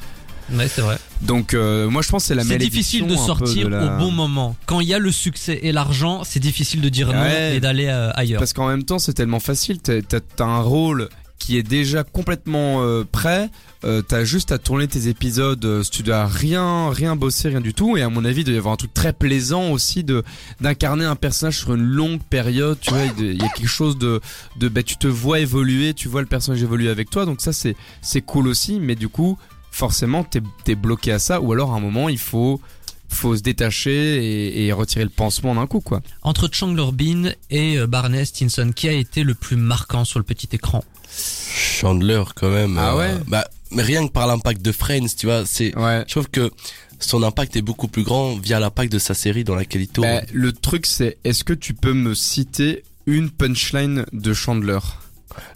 Ouais, 0.52 0.68
c'est 0.68 0.82
vrai. 0.82 0.98
Donc 1.22 1.54
euh, 1.54 1.88
moi 1.88 2.02
je 2.02 2.08
pense 2.10 2.24
que 2.24 2.28
c'est 2.28 2.34
la 2.34 2.44
C'est 2.44 2.58
difficile 2.58 3.06
de 3.06 3.16
sortir 3.16 3.66
de 3.66 3.74
la- 3.74 3.96
au 3.96 3.98
bon 3.98 4.10
moment. 4.10 4.56
Quand 4.66 4.80
il 4.80 4.88
y 4.88 4.94
a 4.94 4.98
le 4.98 5.10
succès 5.12 5.58
et 5.62 5.72
l'argent, 5.72 6.22
c'est 6.24 6.40
difficile 6.40 6.80
de 6.80 6.88
dire 6.88 7.08
non 7.12 7.20
Ouais. 7.22 7.56
et 7.56 7.60
d'aller 7.60 7.86
euh, 7.86 8.10
ailleurs. 8.14 8.40
Parce 8.40 8.52
qu'en 8.52 8.68
même 8.68 8.84
temps, 8.84 8.98
c'est 8.98 9.14
tellement 9.14 9.40
facile. 9.40 9.78
T'as, 9.80 10.20
un 10.44 10.60
rôle 10.60 11.08
qui 11.38 11.56
est 11.58 11.62
déjà 11.62 12.04
complètement 12.04 12.82
euh, 12.82 13.04
prêt. 13.10 13.50
Euh, 13.84 14.00
t'as 14.00 14.24
juste 14.24 14.50
à 14.52 14.56
tourner 14.58 14.88
tes 14.88 15.08
épisodes. 15.08 15.62
euh, 15.64 15.82
tu 15.90 16.02
dois 16.02 16.26
rien, 16.26 16.88
rien 16.90 17.16
bosser, 17.16 17.48
rien 17.48 17.60
du 17.60 17.74
tout. 17.74 17.96
Et 17.98 18.02
à 18.02 18.08
mon 18.08 18.24
avis, 18.24 18.40
il 18.40 18.44
doit 18.44 18.54
y 18.54 18.58
avoir 18.58 18.72
un 18.72 18.78
truc 18.78 18.94
très 18.94 19.12
plaisant 19.12 19.70
aussi 19.70 20.04
de 20.04 20.22
d'incarner 20.60 21.04
un 21.04 21.16
personnage 21.16 21.58
sur 21.58 21.74
une 21.74 21.82
longue 21.82 22.20
période. 22.22 22.78
Tu 22.80 22.90
vois, 22.90 23.02
il 23.18 23.40
y 23.42 23.44
a 23.44 23.48
quelque 23.48 23.68
chose 23.68 23.98
de, 23.98 24.20
de, 24.58 24.68
bah, 24.68 24.82
tu 24.82 24.96
te 24.96 25.06
vois 25.06 25.40
évoluer, 25.40 25.92
tu 25.92 26.08
vois 26.08 26.20
le 26.22 26.26
personnage 26.26 26.62
évoluer 26.62 26.88
avec 26.88 27.10
toi. 27.10 27.26
Donc 27.26 27.40
ça, 27.42 27.52
c'est, 27.52 27.76
c'est 28.00 28.22
cool 28.22 28.46
aussi. 28.48 28.78
Mais 28.80 28.94
du 28.94 29.08
coup, 29.08 29.36
forcément, 29.74 30.22
t'es, 30.22 30.40
t'es 30.64 30.76
bloqué 30.76 31.10
à 31.12 31.18
ça. 31.18 31.40
Ou 31.40 31.52
alors, 31.52 31.72
à 31.72 31.76
un 31.76 31.80
moment, 31.80 32.08
il 32.08 32.18
faut, 32.18 32.60
faut 33.08 33.36
se 33.36 33.42
détacher 33.42 33.90
et, 33.90 34.66
et 34.66 34.72
retirer 34.72 35.04
le 35.04 35.10
pansement 35.10 35.54
d'un 35.56 35.66
coup, 35.66 35.80
quoi. 35.80 36.00
Entre 36.22 36.48
Chandler 36.50 36.90
Bean 36.92 37.32
et 37.50 37.78
euh, 37.78 37.86
Barney 37.88 38.24
Stinson, 38.24 38.70
qui 38.74 38.88
a 38.88 38.92
été 38.92 39.24
le 39.24 39.34
plus 39.34 39.56
marquant 39.56 40.04
sur 40.04 40.20
le 40.20 40.24
petit 40.24 40.48
écran? 40.52 40.84
Chandler 41.16 42.22
quand 42.36 42.50
même. 42.50 42.78
Ah 42.78 42.92
euh, 42.92 42.98
ouais 42.98 43.14
Bah, 43.26 43.46
mais 43.72 43.82
rien 43.82 44.06
que 44.06 44.12
par 44.12 44.28
l'impact 44.28 44.62
de 44.62 44.70
Friends, 44.70 45.06
tu 45.18 45.26
vois, 45.26 45.44
c'est. 45.44 45.76
Ouais. 45.76 46.04
Je 46.06 46.12
trouve 46.12 46.28
que 46.28 46.52
son 47.00 47.22
impact 47.24 47.56
est 47.56 47.62
beaucoup 47.62 47.88
plus 47.88 48.04
grand 48.04 48.36
via 48.36 48.60
l'impact 48.60 48.92
de 48.92 49.00
sa 49.00 49.14
série 49.14 49.42
dans 49.42 49.56
laquelle 49.56 49.82
il 49.82 49.88
tourne. 49.88 50.08
Bah, 50.08 50.22
le 50.32 50.52
truc 50.52 50.86
c'est, 50.86 51.18
est-ce 51.24 51.42
que 51.42 51.52
tu 51.52 51.74
peux 51.74 51.92
me 51.92 52.14
citer 52.14 52.84
une 53.06 53.30
punchline 53.30 54.06
de 54.12 54.32
Chandler? 54.32 54.78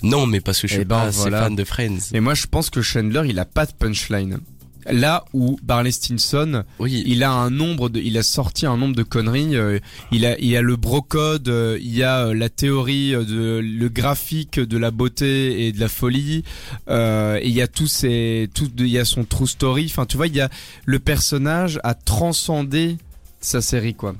Non, 0.02 0.26
mais 0.26 0.40
parce 0.40 0.60
que 0.60 0.68
je 0.68 0.74
suis 0.74 0.82
Eh 0.82 0.84
ben, 0.84 0.96
pas 0.96 1.02
assez 1.04 1.30
fan 1.30 1.54
de 1.56 1.64
Friends. 1.64 1.98
Et 2.12 2.20
moi 2.20 2.34
je 2.34 2.46
pense 2.46 2.70
que 2.70 2.82
Chandler 2.82 3.22
il 3.28 3.38
a 3.38 3.44
pas 3.44 3.66
de 3.66 3.72
punchline. 3.72 4.38
Là 4.90 5.26
où 5.34 5.58
Barney 5.62 5.92
Stinson, 5.92 6.64
Oui. 6.78 7.02
il 7.06 7.22
a 7.22 7.30
un 7.30 7.50
nombre 7.50 7.90
de, 7.90 8.00
il 8.00 8.16
a 8.16 8.22
sorti 8.22 8.64
un 8.64 8.78
nombre 8.78 8.96
de 8.96 9.02
conneries. 9.02 9.54
euh, 9.54 9.78
il 10.12 10.24
a, 10.24 10.38
il 10.38 10.46
y 10.46 10.56
a 10.56 10.62
le 10.62 10.76
brocode, 10.76 11.48
euh, 11.50 11.76
il 11.78 11.94
y 11.94 12.02
a 12.02 12.28
euh, 12.28 12.34
la 12.34 12.48
théorie 12.48 13.14
euh, 13.14 13.22
de 13.24 13.58
le 13.62 13.88
graphique 13.90 14.58
de 14.58 14.78
la 14.78 14.90
beauté 14.90 15.66
et 15.66 15.72
de 15.72 15.80
la 15.80 15.88
folie. 15.88 16.42
Euh, 16.88 17.36
et 17.42 17.48
il 17.48 17.52
y 17.54 17.60
a 17.60 17.66
tous 17.68 17.86
ces, 17.88 18.48
tout, 18.54 18.70
il 18.78 18.86
y 18.88 18.98
a 18.98 19.04
son 19.04 19.24
true 19.24 19.46
story. 19.48 19.88
Enfin, 19.90 20.06
tu 20.06 20.16
vois, 20.16 20.26
il 20.26 20.34
y 20.36 20.40
a 20.40 20.48
le 20.86 20.98
personnage 21.00 21.78
a 21.84 21.92
transcendé 21.92 22.96
sa 23.42 23.60
série, 23.60 23.94
quoi. 23.94 24.14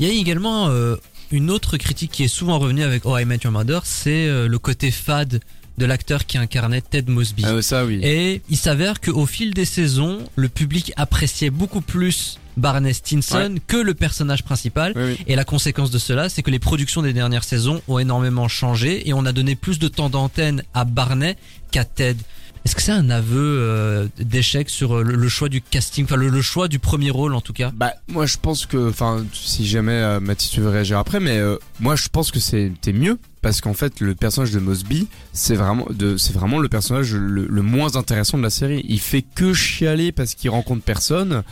Il 0.00 0.06
y 0.08 0.10
a 0.10 0.12
également 0.12 0.68
euh, 0.70 0.96
une 1.34 1.50
autre 1.50 1.76
critique 1.78 2.12
qui 2.12 2.22
est 2.22 2.28
souvent 2.28 2.60
revenue 2.60 2.84
avec 2.84 3.04
Oh 3.06 3.18
I 3.18 3.24
Met 3.24 3.40
Your 3.42 3.52
Mother, 3.52 3.82
c'est 3.84 4.28
euh, 4.28 4.46
le 4.46 4.58
côté 4.60 4.92
fade 4.92 5.40
de 5.78 5.84
l'acteur 5.84 6.26
qui 6.26 6.38
incarnait 6.38 6.80
Ted 6.80 7.10
Mosby. 7.10 7.42
Ah, 7.44 7.60
ça, 7.60 7.84
oui. 7.84 7.98
Et 8.04 8.40
il 8.48 8.56
s'avère 8.56 9.00
qu'au 9.00 9.26
fil 9.26 9.52
des 9.52 9.64
saisons, 9.64 10.18
le 10.36 10.48
public 10.48 10.92
appréciait 10.96 11.50
beaucoup 11.50 11.80
plus 11.80 12.38
Barney 12.56 12.94
Stinson 12.94 13.56
que 13.66 13.76
le 13.76 13.94
personnage 13.94 14.44
principal. 14.44 14.92
Oui, 14.94 15.02
oui. 15.06 15.24
Et 15.26 15.34
la 15.34 15.44
conséquence 15.44 15.90
de 15.90 15.98
cela, 15.98 16.28
c'est 16.28 16.44
que 16.44 16.52
les 16.52 16.60
productions 16.60 17.02
des 17.02 17.12
dernières 17.12 17.42
saisons 17.42 17.82
ont 17.88 17.98
énormément 17.98 18.46
changé 18.46 19.08
et 19.08 19.12
on 19.12 19.26
a 19.26 19.32
donné 19.32 19.56
plus 19.56 19.80
de 19.80 19.88
temps 19.88 20.10
d'antenne 20.10 20.62
à 20.72 20.84
Barney 20.84 21.36
qu'à 21.72 21.84
Ted. 21.84 22.20
Est-ce 22.64 22.74
que 22.74 22.80
c'est 22.80 22.92
un 22.92 23.10
aveu 23.10 23.58
euh, 23.60 24.08
d'échec 24.18 24.70
sur 24.70 24.96
euh, 24.96 25.02
le, 25.02 25.16
le 25.16 25.28
choix 25.28 25.50
du 25.50 25.60
casting, 25.60 26.04
enfin 26.06 26.16
le, 26.16 26.30
le 26.30 26.40
choix 26.40 26.66
du 26.66 26.78
premier 26.78 27.10
rôle 27.10 27.34
en 27.34 27.42
tout 27.42 27.52
cas? 27.52 27.70
Bah 27.74 27.92
moi 28.08 28.24
je 28.24 28.38
pense 28.40 28.64
que 28.64 28.88
enfin 28.88 29.24
si 29.34 29.66
jamais 29.66 29.92
euh, 29.92 30.18
Mathis 30.20 30.50
tu 30.50 30.60
veux 30.62 30.70
réagir 30.70 30.98
après 30.98 31.20
mais 31.20 31.36
euh, 31.36 31.56
moi 31.80 31.94
je 31.94 32.08
pense 32.08 32.30
que 32.30 32.40
c'était 32.40 32.94
mieux 32.94 33.18
parce 33.42 33.60
qu'en 33.60 33.74
fait 33.74 34.00
le 34.00 34.14
personnage 34.14 34.50
de 34.52 34.60
Mosby 34.60 35.08
c'est 35.34 35.56
vraiment 35.56 35.86
c'est 36.16 36.32
vraiment 36.32 36.58
le 36.58 36.70
personnage 36.70 37.12
le, 37.14 37.46
le 37.46 37.62
moins 37.62 37.96
intéressant 37.96 38.38
de 38.38 38.42
la 38.42 38.50
série. 38.50 38.82
Il 38.88 39.00
fait 39.00 39.20
que 39.22 39.52
chialer 39.52 40.10
parce 40.10 40.34
qu'il 40.34 40.48
rencontre 40.48 40.82
personne 40.82 41.42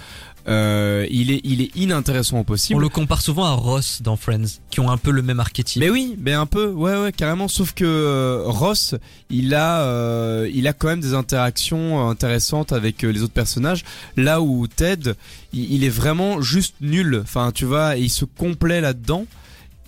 euh, 0.48 1.06
il 1.10 1.30
est 1.30 1.40
il 1.44 1.60
est 1.60 1.74
inintéressant 1.76 2.36
au 2.36 2.40
On 2.40 2.44
possible 2.44 2.80
le 2.80 2.88
compare 2.88 3.22
souvent 3.22 3.44
à 3.44 3.52
Ross 3.52 4.00
dans 4.02 4.16
Friends, 4.16 4.58
qui 4.70 4.80
ont 4.80 4.90
un 4.90 4.96
peu 4.96 5.10
le 5.10 5.22
même 5.22 5.40
archétype. 5.40 5.80
mais 5.80 5.90
oui, 5.90 6.16
mais 6.18 6.32
un 6.32 6.46
peu, 6.46 6.68
ouais, 6.68 7.00
ouais, 7.00 7.12
carrément. 7.12 7.48
Sauf 7.48 7.72
que 7.72 7.84
euh, 7.84 8.42
Ross, 8.46 8.94
il 9.30 9.54
a, 9.54 9.82
euh, 9.82 10.50
il 10.52 10.66
a 10.66 10.72
quand 10.72 10.88
même 10.88 11.00
des 11.00 11.14
interactions 11.14 12.00
euh, 12.00 12.10
intéressantes 12.10 12.72
avec 12.72 13.04
euh, 13.04 13.10
les 13.12 13.22
autres 13.22 13.32
personnages. 13.32 13.84
Là 14.16 14.40
où 14.40 14.66
Ted, 14.66 15.12
il, 15.52 15.72
il 15.72 15.84
est 15.84 15.88
vraiment 15.88 16.40
juste 16.40 16.74
nul. 16.80 17.20
Enfin, 17.22 17.52
tu 17.52 17.64
vois, 17.64 17.96
il 17.96 18.10
se 18.10 18.24
complaît 18.24 18.80
là-dedans. 18.80 19.26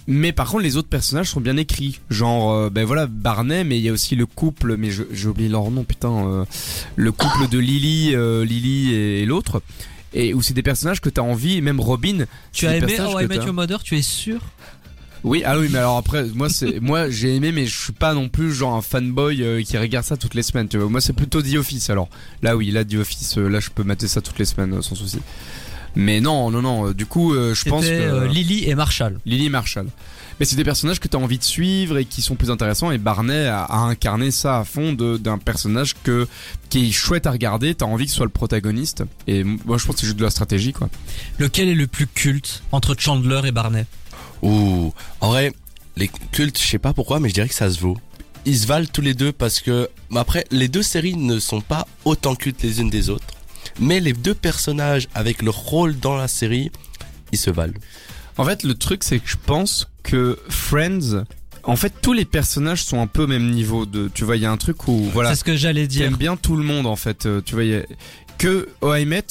Mais 0.06 0.32
par 0.32 0.50
contre, 0.50 0.62
les 0.62 0.76
autres 0.76 0.88
personnages 0.88 1.30
sont 1.30 1.40
bien 1.40 1.56
écrits. 1.56 2.00
Genre, 2.10 2.52
euh, 2.52 2.70
ben 2.70 2.84
voilà, 2.84 3.06
Barney, 3.06 3.64
mais 3.64 3.78
il 3.78 3.84
y 3.84 3.88
a 3.88 3.92
aussi 3.92 4.16
le 4.16 4.26
couple, 4.26 4.76
mais 4.76 4.90
j'ai 4.90 5.28
oublié 5.28 5.48
leur 5.48 5.70
nom, 5.70 5.84
putain, 5.84 6.26
euh, 6.26 6.44
le 6.96 7.12
couple 7.12 7.48
de 7.48 7.58
Lily, 7.58 8.14
euh, 8.14 8.44
Lily 8.44 8.92
et, 8.94 9.22
et 9.22 9.26
l'autre. 9.26 9.62
Et 10.14 10.32
où 10.32 10.40
c'est 10.42 10.54
des 10.54 10.62
personnages 10.62 11.00
que 11.00 11.10
t'as 11.10 11.22
envie, 11.22 11.60
même 11.60 11.80
Robin. 11.80 12.24
tu 12.52 12.66
as 12.66 12.76
aimé 12.76 12.96
Oh 13.00 13.18
I 13.20 13.26
Met 13.26 13.36
Your 13.36 13.52
Mother, 13.52 13.82
tu 13.82 13.96
es 13.98 14.02
sûr? 14.02 14.40
Oui, 15.24 15.42
ah 15.46 15.58
oui, 15.58 15.68
mais 15.72 15.78
alors 15.78 15.96
après, 15.96 16.24
moi 16.34 16.50
c'est, 16.50 16.80
moi 16.82 17.08
j'ai 17.08 17.34
aimé, 17.34 17.50
mais 17.50 17.66
je 17.66 17.76
suis 17.76 17.92
pas 17.92 18.12
non 18.12 18.28
plus 18.28 18.52
genre 18.52 18.74
un 18.74 18.82
fanboy 18.82 19.42
euh, 19.42 19.62
qui 19.62 19.78
regarde 19.78 20.04
ça 20.04 20.18
toutes 20.18 20.34
les 20.34 20.42
semaines. 20.42 20.68
Tu 20.68 20.76
vois, 20.76 20.88
moi 20.90 21.00
c'est 21.00 21.14
plutôt 21.14 21.40
The 21.40 21.54
Office. 21.56 21.88
Alors 21.88 22.10
là, 22.42 22.56
oui, 22.56 22.70
là 22.70 22.84
The 22.84 22.96
Office, 22.96 23.38
euh, 23.38 23.48
là 23.48 23.58
je 23.58 23.70
peux 23.70 23.84
mater 23.84 24.06
ça 24.06 24.20
toutes 24.20 24.38
les 24.38 24.44
semaines 24.44 24.74
euh, 24.74 24.82
sans 24.82 24.94
souci. 24.94 25.18
Mais 25.96 26.20
non, 26.20 26.50
non, 26.50 26.62
non. 26.62 26.88
euh, 26.88 26.94
du 26.94 27.06
coup, 27.06 27.34
euh, 27.34 27.54
je 27.54 27.64
pense 27.68 27.82
que 27.82 27.86
C'était 27.88 28.04
euh, 28.06 28.26
Lily 28.26 28.64
et 28.68 28.74
Marshall. 28.74 29.18
Lily 29.26 29.48
Marshall. 29.50 29.86
Mais 30.40 30.46
c'est 30.46 30.56
des 30.56 30.64
personnages 30.64 30.98
que 30.98 31.06
t'as 31.06 31.18
envie 31.18 31.38
de 31.38 31.44
suivre 31.44 31.96
et 31.98 32.04
qui 32.04 32.20
sont 32.20 32.34
plus 32.34 32.50
intéressants. 32.50 32.90
Et 32.90 32.98
Barney 32.98 33.46
a, 33.46 33.62
a 33.62 33.76
incarné 33.78 34.32
ça 34.32 34.58
à 34.58 34.64
fond 34.64 34.92
de- 34.92 35.16
d'un 35.16 35.38
personnage 35.38 35.94
que 36.02 36.26
qui 36.70 36.88
est 36.88 36.90
chouette 36.92 37.26
à 37.28 37.30
regarder. 37.30 37.74
T'as 37.76 37.86
envie 37.86 38.06
que 38.06 38.10
ce 38.10 38.16
soit 38.16 38.26
le 38.26 38.30
protagoniste. 38.32 39.04
Et 39.28 39.44
moi, 39.44 39.78
je 39.78 39.86
pense 39.86 39.94
que 39.94 40.00
c'est 40.00 40.06
juste 40.06 40.18
de 40.18 40.24
la 40.24 40.30
stratégie, 40.30 40.72
quoi. 40.72 40.88
Lequel 41.38 41.68
est 41.68 41.74
le 41.74 41.86
plus 41.86 42.08
culte 42.08 42.64
entre 42.72 42.96
Chandler 42.98 43.42
et 43.44 43.52
Barney? 43.52 43.84
Ouh. 44.42 44.92
En 45.20 45.28
vrai, 45.28 45.52
les 45.96 46.10
cultes, 46.32 46.58
je 46.60 46.66
sais 46.66 46.78
pas 46.80 46.92
pourquoi, 46.92 47.20
mais 47.20 47.28
je 47.28 47.34
dirais 47.34 47.48
que 47.48 47.54
ça 47.54 47.70
se 47.70 47.78
vaut. 47.78 47.96
Ils 48.44 48.58
se 48.58 48.66
valent 48.66 48.86
tous 48.92 49.00
les 49.00 49.14
deux 49.14 49.30
parce 49.32 49.60
que, 49.60 49.88
mais 50.10 50.18
après, 50.18 50.44
les 50.50 50.66
deux 50.68 50.82
séries 50.82 51.16
ne 51.16 51.38
sont 51.38 51.60
pas 51.60 51.86
autant 52.04 52.34
cultes 52.34 52.60
les 52.62 52.80
unes 52.80 52.90
des 52.90 53.08
autres. 53.08 53.24
Mais 53.80 54.00
les 54.00 54.12
deux 54.12 54.34
personnages 54.34 55.08
avec 55.14 55.42
leur 55.42 55.56
rôle 55.56 55.98
dans 55.98 56.16
la 56.16 56.28
série, 56.28 56.70
ils 57.32 57.38
se 57.38 57.50
valent. 57.50 57.74
En 58.36 58.44
fait, 58.44 58.62
le 58.62 58.74
truc, 58.74 59.04
c'est 59.04 59.18
que 59.18 59.28
je 59.28 59.36
pense 59.44 59.88
que 60.02 60.38
Friends, 60.48 61.24
en 61.64 61.76
fait, 61.76 61.92
tous 62.02 62.12
les 62.12 62.24
personnages 62.24 62.84
sont 62.84 63.00
un 63.00 63.06
peu 63.06 63.24
au 63.24 63.26
même 63.26 63.50
niveau 63.50 63.86
de, 63.86 64.10
tu 64.12 64.24
vois, 64.24 64.36
il 64.36 64.42
y 64.42 64.46
a 64.46 64.50
un 64.50 64.56
truc 64.56 64.86
où, 64.88 64.96
voilà, 65.12 65.30
C'est 65.30 65.36
ce 65.40 65.44
que 65.44 65.56
j'allais 65.56 65.86
dire. 65.86 66.06
t'aimes 66.08 66.16
bien 66.18 66.36
tout 66.36 66.56
le 66.56 66.64
monde, 66.64 66.86
en 66.86 66.96
fait, 66.96 67.26
euh, 67.26 67.40
tu 67.44 67.54
vois, 67.54 67.64
y 67.64 67.74
a- 67.76 67.82
que 68.38 68.68
Oh 68.80 68.94
I 68.94 69.06
Met, 69.06 69.24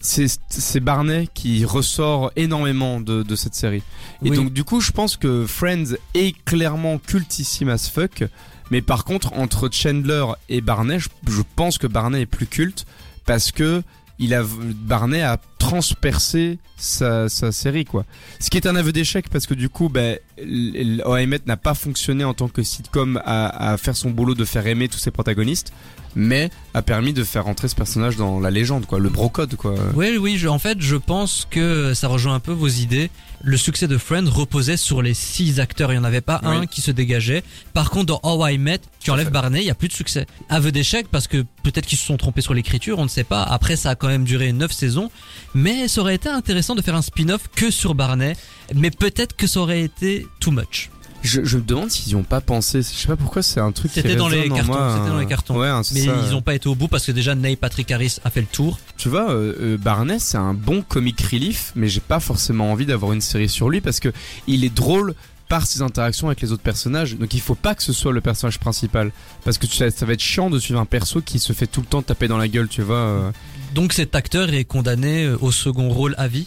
c'est, 0.00 0.26
c'est 0.50 0.80
Barney 0.80 1.28
qui 1.32 1.64
ressort 1.64 2.30
énormément 2.36 3.00
de, 3.00 3.22
de 3.22 3.36
cette 3.36 3.54
série. 3.54 3.82
Et 4.24 4.30
Oui. 4.30 4.36
donc, 4.36 4.52
du 4.52 4.62
coup, 4.62 4.80
je 4.80 4.92
pense 4.92 5.16
que 5.16 5.46
Friends 5.46 5.94
est 6.14 6.34
clairement 6.44 6.98
cultissime 6.98 7.70
as 7.70 7.88
fuck, 7.88 8.24
mais 8.70 8.82
par 8.82 9.04
contre, 9.04 9.32
entre 9.32 9.68
Chandler 9.72 10.24
et 10.50 10.60
Barney, 10.60 10.98
je, 10.98 11.08
je 11.28 11.42
pense 11.56 11.78
que 11.78 11.86
Barney 11.86 12.20
est 12.22 12.26
plus 12.26 12.46
culte 12.46 12.84
parce 13.24 13.52
que 13.52 13.82
il 14.18 14.32
a 14.34 14.44
Barney 14.44 15.22
a 15.22 15.38
transpercé 15.58 16.58
sa, 16.76 17.28
sa 17.28 17.52
série 17.52 17.84
quoi. 17.84 18.04
Ce 18.38 18.50
qui 18.50 18.56
est 18.56 18.66
un 18.66 18.76
aveu 18.76 18.92
d'échec 18.92 19.28
parce 19.28 19.46
que 19.46 19.54
du 19.54 19.68
coup 19.68 19.88
ben 19.88 20.18
Met 20.38 21.40
n'a 21.46 21.56
pas 21.56 21.74
fonctionné 21.74 22.24
en 22.24 22.34
tant 22.34 22.48
que 22.48 22.62
sitcom 22.62 23.20
à, 23.24 23.72
à 23.72 23.76
faire 23.76 23.96
son 23.96 24.10
boulot 24.10 24.34
de 24.34 24.44
faire 24.44 24.66
aimer 24.66 24.88
tous 24.88 24.98
ses 24.98 25.10
protagonistes 25.10 25.72
mais 26.16 26.50
a 26.74 26.82
permis 26.82 27.12
de 27.12 27.24
faire 27.24 27.48
entrer 27.48 27.66
ce 27.66 27.74
personnage 27.74 28.16
dans 28.16 28.38
la 28.38 28.52
légende 28.52 28.86
quoi, 28.86 29.00
le 29.00 29.08
brocode 29.08 29.56
quoi. 29.56 29.74
Oui, 29.96 30.16
oui, 30.16 30.38
je- 30.38 30.46
en 30.46 30.60
fait, 30.60 30.80
je 30.80 30.94
pense 30.94 31.44
que 31.50 31.92
ça 31.92 32.06
rejoint 32.06 32.34
un 32.34 32.38
peu 32.40 32.52
vos 32.52 32.68
idées. 32.68 33.10
Le 33.42 33.56
succès 33.56 33.88
de 33.88 33.98
Friends 33.98 34.30
reposait 34.30 34.76
sur 34.76 35.02
les 35.02 35.12
six 35.12 35.58
acteurs. 35.58 35.90
Il 35.92 35.96
n'y 35.96 36.00
en 36.00 36.04
avait 36.04 36.20
pas 36.20 36.40
Oui. 36.44 36.50
un 36.56 36.66
qui 36.66 36.82
se 36.82 36.92
dégageait. 36.92 37.42
Par 37.72 37.90
contre, 37.90 38.06
dans 38.06 38.20
How 38.22 38.46
I 38.46 38.58
Met, 38.58 38.78
tu 39.00 39.10
enlèves 39.10 39.30
Barney, 39.32 39.62
il 39.62 39.64
n'y 39.64 39.70
a 39.72 39.74
plus 39.74 39.88
de 39.88 39.92
succès. 39.92 40.24
Aveu 40.48 40.70
d'échec 40.70 41.08
parce 41.10 41.26
que 41.26 41.38
peut-être 41.64 41.84
qu'ils 41.86 41.98
se 41.98 42.06
sont 42.06 42.16
trompés 42.16 42.42
sur 42.42 42.54
l'écriture, 42.54 43.00
on 43.00 43.04
ne 43.04 43.08
sait 43.08 43.24
pas. 43.24 43.42
Après, 43.42 43.74
ça 43.74 43.90
a 43.90 43.94
quand 43.96 44.06
même 44.08 44.22
duré 44.24 44.52
neuf 44.52 44.70
saisons. 44.70 45.10
Mais 45.52 45.88
ça 45.88 46.00
aurait 46.00 46.14
été 46.14 46.28
intéressant 46.28 46.76
de 46.76 46.80
faire 46.82 46.94
un 46.94 47.02
spin-off 47.02 47.48
que 47.56 47.72
sur 47.72 47.96
Barney. 47.96 48.36
Mais 48.74 48.90
peut-être 48.90 49.36
que 49.36 49.46
ça 49.46 49.60
aurait 49.60 49.82
été 49.82 50.26
too 50.40 50.50
much. 50.50 50.90
Je, 51.22 51.42
je 51.42 51.56
me 51.56 51.62
demande 51.62 51.90
s'ils 51.90 52.12
y 52.12 52.14
ont 52.16 52.22
pas 52.22 52.42
pensé, 52.42 52.82
je 52.82 52.88
sais 52.88 53.08
pas 53.08 53.16
pourquoi 53.16 53.42
c'est 53.42 53.58
un 53.60 53.72
truc 53.72 53.90
qui 53.90 54.02
C'était 54.02 54.14
dans 54.14 54.28
les 54.28 54.46
cartons, 54.50 54.64
moi, 54.66 54.94
c'était 54.98 55.08
dans 55.08 55.18
les 55.18 55.26
cartons. 55.26 55.58
Ouais, 55.58 55.70
Mais 55.94 56.04
ça, 56.04 56.14
ils 56.26 56.32
n'ont 56.32 56.42
pas 56.42 56.54
été 56.54 56.68
au 56.68 56.74
bout 56.74 56.86
parce 56.86 57.06
que 57.06 57.12
déjà 57.12 57.34
Neil 57.34 57.56
Patrick 57.56 57.90
Harris 57.90 58.18
a 58.24 58.30
fait 58.30 58.42
le 58.42 58.46
tour. 58.46 58.78
Tu 58.98 59.08
vois, 59.08 59.30
euh, 59.30 59.54
euh, 59.58 59.76
Barney, 59.78 60.18
c'est 60.18 60.36
un 60.36 60.52
bon 60.52 60.82
comic 60.82 61.18
relief, 61.22 61.72
mais 61.76 61.88
j'ai 61.88 62.00
pas 62.00 62.20
forcément 62.20 62.70
envie 62.70 62.84
d'avoir 62.84 63.14
une 63.14 63.22
série 63.22 63.48
sur 63.48 63.70
lui 63.70 63.80
parce 63.80 64.00
que 64.00 64.12
il 64.46 64.64
est 64.64 64.74
drôle 64.74 65.14
par 65.48 65.66
ses 65.66 65.80
interactions 65.80 66.26
avec 66.26 66.42
les 66.42 66.52
autres 66.52 66.62
personnages. 66.62 67.16
Donc 67.16 67.32
il 67.32 67.40
faut 67.40 67.54
pas 67.54 67.74
que 67.74 67.82
ce 67.82 67.94
soit 67.94 68.12
le 68.12 68.20
personnage 68.20 68.58
principal 68.58 69.10
parce 69.44 69.56
que 69.56 69.66
tu 69.66 69.76
sais, 69.76 69.90
ça 69.90 70.04
va 70.04 70.12
être 70.12 70.20
chiant 70.20 70.50
de 70.50 70.58
suivre 70.58 70.80
un 70.80 70.86
perso 70.86 71.22
qui 71.22 71.38
se 71.38 71.54
fait 71.54 71.66
tout 71.66 71.80
le 71.80 71.86
temps 71.86 72.02
taper 72.02 72.28
dans 72.28 72.38
la 72.38 72.48
gueule, 72.48 72.68
tu 72.68 72.82
vois. 72.82 73.32
Donc 73.74 73.92
cet 73.92 74.14
acteur 74.14 74.52
est 74.52 74.64
condamné 74.64 75.24
euh, 75.24 75.36
au 75.40 75.50
second 75.50 75.88
rôle 75.88 76.14
à 76.18 76.28
vie? 76.28 76.46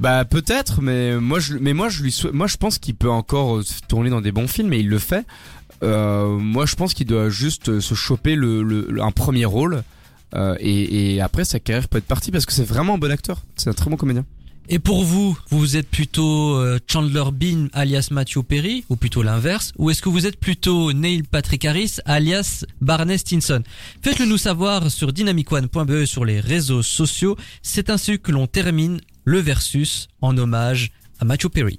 Bah 0.00 0.24
peut-être, 0.24 0.82
mais 0.82 1.16
moi 1.20 1.38
je, 1.38 1.54
mais 1.54 1.72
moi 1.72 1.88
je 1.88 2.02
lui, 2.02 2.10
sou- 2.12 2.30
moi 2.32 2.46
je 2.46 2.56
pense 2.56 2.78
qu'il 2.78 2.94
peut 2.96 3.10
encore 3.10 3.58
euh, 3.58 3.64
tourner 3.88 4.10
dans 4.10 4.20
des 4.20 4.32
bons 4.32 4.48
films 4.48 4.72
et 4.72 4.78
il 4.78 4.88
le 4.88 4.98
fait. 4.98 5.24
Euh, 5.82 6.36
moi 6.38 6.66
je 6.66 6.74
pense 6.74 6.94
qu'il 6.94 7.06
doit 7.06 7.30
juste 7.30 7.68
euh, 7.68 7.80
se 7.80 7.94
choper 7.94 8.34
le, 8.34 8.62
le- 8.62 8.86
le- 8.90 9.02
un 9.02 9.12
premier 9.12 9.44
rôle. 9.44 9.82
euh, 10.34 10.56
et, 10.58 11.14
et 11.14 11.20
après 11.20 11.44
sa 11.44 11.60
carrière 11.60 11.88
peut 11.88 11.98
être 11.98 12.06
partie 12.06 12.32
parce 12.32 12.44
que 12.44 12.52
c'est 12.52 12.64
vraiment 12.64 12.94
un 12.94 12.98
bon 12.98 13.10
acteur, 13.12 13.42
c'est 13.56 13.70
un 13.70 13.72
très 13.72 13.88
bon 13.88 13.96
comédien. 13.96 14.24
Et 14.70 14.78
pour 14.78 15.04
vous, 15.04 15.38
vous 15.50 15.76
êtes 15.76 15.88
plutôt 15.90 16.56
euh, 16.56 16.78
Chandler 16.90 17.24
Bean 17.32 17.68
alias 17.74 18.08
Matthew 18.10 18.38
Perry 18.42 18.84
ou 18.88 18.96
plutôt 18.96 19.22
l'inverse 19.22 19.72
Ou 19.76 19.90
est-ce 19.90 20.00
que 20.00 20.08
vous 20.08 20.24
êtes 20.26 20.40
plutôt 20.40 20.92
Neil 20.94 21.22
Patrick 21.22 21.66
Harris 21.66 21.96
alias 22.06 22.64
Barney 22.80 23.18
Stinson? 23.18 23.62
Faites-le 24.02 24.24
nous 24.24 24.38
savoir 24.38 24.90
sur 24.90 25.12
dynamicone.be 25.12 26.06
sur 26.06 26.24
les 26.24 26.40
réseaux 26.40 26.82
sociaux. 26.82 27.36
C'est 27.62 27.90
ainsi 27.90 28.18
que 28.18 28.32
l'on 28.32 28.46
termine 28.46 29.00
le 29.24 29.38
versus 29.38 30.08
en 30.20 30.36
hommage 30.36 30.92
à 31.18 31.24
Matthew 31.24 31.48
Perry. 31.48 31.72